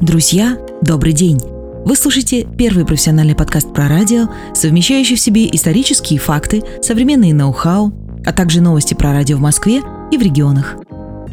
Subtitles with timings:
[0.00, 1.38] Друзья, добрый день!
[1.84, 7.92] Вы слушаете первый профессиональный подкаст про радио, совмещающий в себе исторические факты, современные ноу-хау,
[8.26, 10.74] а также новости про радио в Москве и в регионах.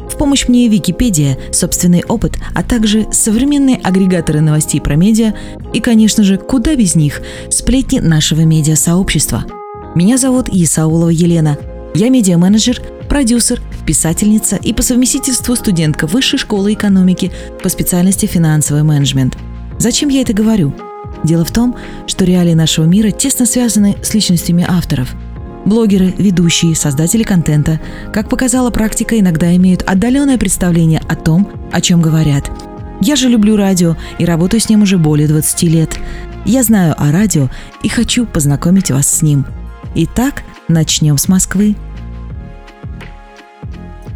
[0.08, 5.34] В помощь мне Википедия, собственный опыт, а также современные агрегаторы новостей про медиа
[5.74, 7.20] и, конечно же, куда без них,
[7.50, 9.44] сплетни нашего медиа-сообщества.
[9.96, 11.58] Меня зовут Исаулова Елена.
[11.96, 17.32] Я медиа-менеджер, продюсер, писательница и по совместительству студентка Высшей школы экономики
[17.62, 19.36] по специальности финансовый менеджмент.
[19.78, 20.74] Зачем я это говорю?
[21.24, 25.14] Дело в том, что реалии нашего мира тесно связаны с личностями авторов.
[25.64, 27.80] Блогеры, ведущие, создатели контента,
[28.12, 32.50] как показала практика, иногда имеют отдаленное представление о том, о чем говорят.
[33.00, 35.98] Я же люблю радио и работаю с ним уже более 20 лет.
[36.44, 37.48] Я знаю о радио
[37.82, 39.46] и хочу познакомить вас с ним.
[39.94, 41.76] Итак, начнем с Москвы.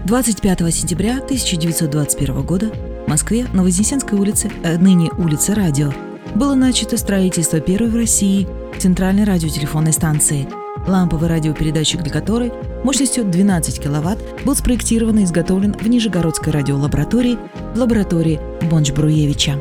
[0.06, 2.70] 25 сентября 1921 года
[3.06, 5.92] в Москве на Вознесенской улице, э, ныне улице Радио,
[6.36, 8.46] было начато строительство первой в России
[8.78, 10.48] центральной радиотелефонной станции.
[10.86, 12.52] Ламповый радиопередатчик для которой
[12.84, 17.36] мощностью 12 кВт был спроектирован и изготовлен в Нижегородской радиолаборатории
[17.74, 19.60] в лаборатории Бонч-Бруевича.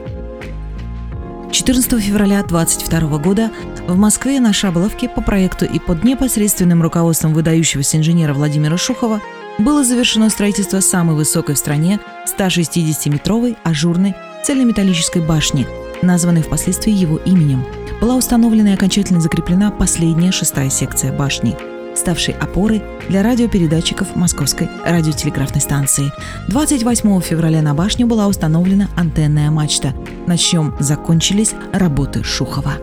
[1.52, 3.50] 14 февраля 2022 года
[3.88, 9.22] в Москве на Шаболовке по проекту и под непосредственным руководством выдающегося инженера Владимира Шухова
[9.58, 15.68] было завершено строительство самой высокой в стране 160-метровой ажурной цельнометаллической башни,
[16.02, 17.66] названной впоследствии его именем.
[18.02, 21.58] Была установлена и окончательно закреплена последняя шестая секция башни,
[21.96, 26.12] ставшей опорой для радиопередатчиков Московской радиотелеграфной станции.
[26.50, 29.94] 28 февраля на башню была установлена антенная мачта,
[30.28, 32.74] на чем закончились работы Шухова.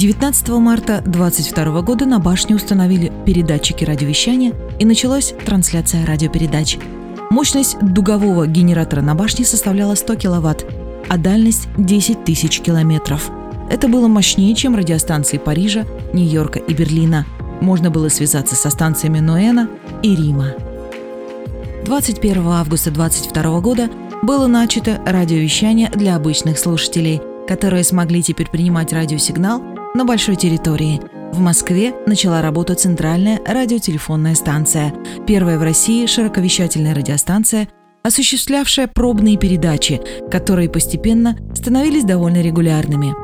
[0.00, 6.78] 19 марта 2022 года на башне установили передатчики радиовещания и началась трансляция радиопередач.
[7.28, 10.66] Мощность дугового генератора на башне составляла 100 кВт,
[11.06, 13.30] а дальность 10 тысяч километров.
[13.70, 15.84] Это было мощнее, чем радиостанции Парижа,
[16.14, 17.26] Нью-Йорка и Берлина.
[17.60, 19.68] Можно было связаться со станциями Ноэна
[20.02, 20.54] и Рима.
[21.84, 23.90] 21 августа 2022 года
[24.22, 29.62] было начато радиовещание для обычных слушателей, которые смогли теперь принимать радиосигнал
[29.94, 31.00] на большой территории.
[31.32, 34.94] В Москве начала работу центральная радиотелефонная станция,
[35.26, 37.68] первая в России широковещательная радиостанция,
[38.02, 43.14] осуществлявшая пробные передачи, которые постепенно становились довольно регулярными.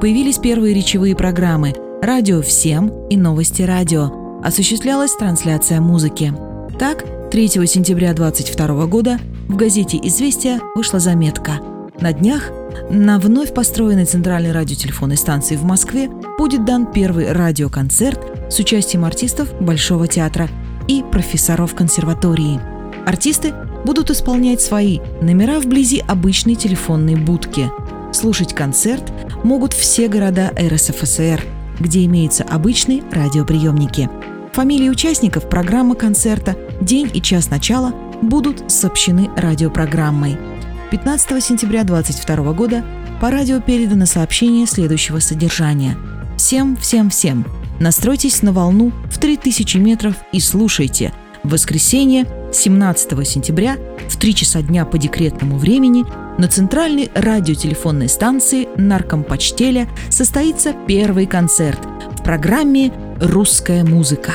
[0.00, 4.40] Появились первые речевые программы «Радио всем» и «Новости радио».
[4.44, 6.32] Осуществлялась трансляция музыки.
[6.78, 11.60] Так, 3 сентября 2022 года в газете «Известия» вышла заметка.
[12.00, 12.50] На днях
[12.90, 19.52] на вновь построенной центральной радиотелефонной станции в Москве будет дан первый радиоконцерт с участием артистов
[19.60, 20.48] Большого театра
[20.88, 22.60] и профессоров консерватории.
[23.06, 23.54] Артисты
[23.84, 27.70] будут исполнять свои номера вблизи обычной телефонной будки.
[28.12, 29.12] Слушать концерт
[29.44, 31.44] могут все города РСФСР,
[31.80, 34.08] где имеются обычные радиоприемники.
[34.52, 40.38] Фамилии участников программы концерта, день и час начала будут сообщены радиопрограммой–
[40.90, 42.84] 15 сентября 2022 года
[43.20, 45.96] по радио передано сообщение следующего содержания.
[46.36, 47.44] Всем, всем, всем.
[47.80, 51.12] Настройтесь на волну в 3000 метров и слушайте.
[51.42, 53.76] В воскресенье, 17 сентября,
[54.08, 56.04] в 3 часа дня по декретному времени
[56.38, 61.80] на центральной радиотелефонной станции Наркомпочтеля состоится первый концерт
[62.12, 64.32] в программе «Русская музыка».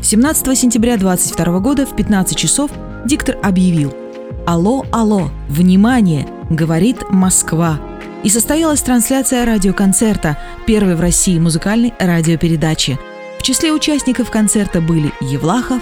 [0.00, 2.70] 17 сентября 2022 года в 15 часов
[3.04, 3.92] диктор объявил–
[4.44, 7.78] «Алло, алло, внимание!»— говорит Москва.
[8.24, 10.36] И состоялась трансляция радиоконцерта,
[10.66, 12.98] первой в России музыкальной радиопередачи.
[13.38, 15.80] В числе участников концерта были Евлахов,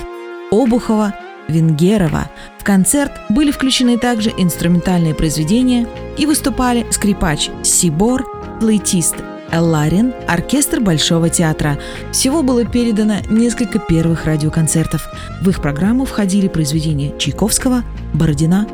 [0.51, 1.15] Обухова,
[1.49, 2.31] Венгерова.
[2.59, 5.87] В концерт были включены также инструментальные произведения
[6.19, 8.27] и выступали скрипач Сибор,
[8.61, 9.17] флейтист
[9.53, 11.79] Элларин, оркестр Большого театра.
[12.13, 15.09] Всего было передано несколько первых радиоконцертов.
[15.41, 17.83] В их программу входили произведения Чайковского,
[18.15, 18.67] Бородина,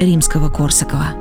[0.00, 1.14] Римского-Корсакова.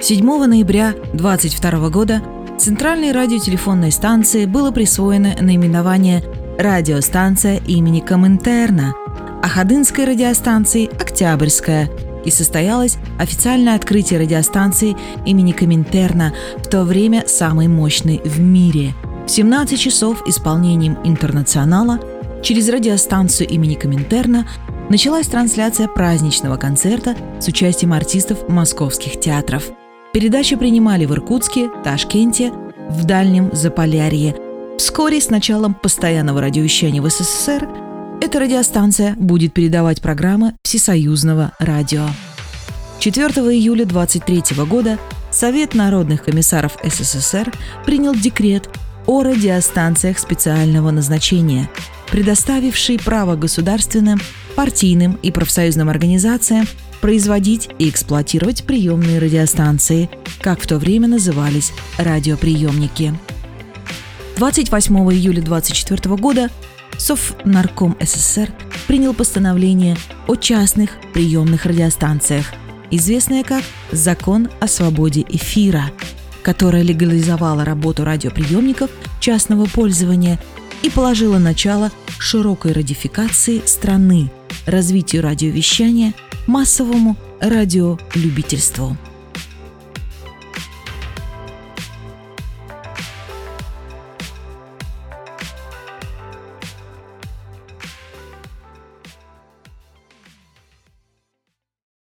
[0.00, 2.22] 7 ноября 22 года
[2.58, 6.22] Центральной радиотелефонной станции было присвоено наименование
[6.58, 8.94] «Радиостанция имени Коминтерна»,
[9.42, 11.90] а Ходынской радиостанции– «Октябрьская»,
[12.24, 18.94] и состоялось официальное открытие радиостанции имени Коминтерна, в то время самой мощной в мире.
[19.26, 21.98] В 17 часов исполнением «Интернационала»
[22.42, 24.46] через радиостанцию имени Коминтерна
[24.90, 29.64] началась трансляция праздничного концерта с участием артистов московских театров.
[30.12, 32.52] Передачи принимали в Иркутске, Ташкенте,
[32.88, 34.36] в Дальнем Заполярье.
[34.78, 37.68] Вскоре с началом постоянного радиовещания в СССР
[38.24, 42.06] эта радиостанция будет передавать программы всесоюзного радио.
[42.98, 44.98] 4 июля 23 года
[45.30, 47.52] Совет народных комиссаров СССР
[47.84, 48.70] принял декрет
[49.06, 51.68] о радиостанциях специального назначения,
[52.10, 54.18] предоставивший право государственным,
[54.56, 56.66] партийным и профсоюзным организациям
[57.02, 60.08] производить и эксплуатировать приемные радиостанции,
[60.40, 63.12] как в то время назывались радиоприемники.
[64.38, 66.48] 28 июля 24 года
[67.04, 68.50] Совнарком СССР
[68.88, 69.94] принял постановление
[70.26, 72.46] о частных приемных радиостанциях,
[72.90, 73.62] известное как
[73.92, 75.90] «Закон о свободе эфира»,
[76.42, 78.88] которое легализовало работу радиоприемников
[79.20, 80.40] частного пользования
[80.82, 84.30] и положило начало широкой радификации страны,
[84.64, 86.14] развитию радиовещания,
[86.46, 88.96] массовому радиолюбительству.